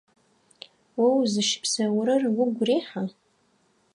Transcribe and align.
О 1.03 1.05
узыщыпсэурэр 1.19 2.23
угу 2.29 2.45
рехьа? 2.67 3.03